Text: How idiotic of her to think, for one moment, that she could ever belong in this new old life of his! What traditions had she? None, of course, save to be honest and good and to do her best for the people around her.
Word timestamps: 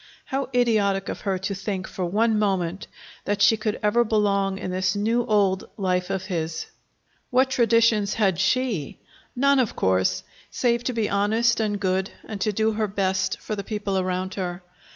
How 0.25 0.49
idiotic 0.55 1.09
of 1.09 1.21
her 1.21 1.37
to 1.37 1.53
think, 1.53 1.87
for 1.87 2.03
one 2.03 2.39
moment, 2.39 2.87
that 3.25 3.39
she 3.39 3.55
could 3.55 3.79
ever 3.83 4.03
belong 4.03 4.57
in 4.57 4.71
this 4.71 4.95
new 4.95 5.23
old 5.27 5.69
life 5.77 6.09
of 6.09 6.23
his! 6.25 6.65
What 7.29 7.51
traditions 7.51 8.15
had 8.15 8.39
she? 8.39 8.97
None, 9.35 9.59
of 9.59 9.75
course, 9.75 10.23
save 10.49 10.83
to 10.85 10.93
be 10.93 11.07
honest 11.07 11.59
and 11.59 11.79
good 11.79 12.09
and 12.25 12.41
to 12.41 12.51
do 12.51 12.71
her 12.71 12.87
best 12.87 13.39
for 13.41 13.55
the 13.55 13.63
people 13.63 13.95
around 13.99 14.33
her. 14.33 14.63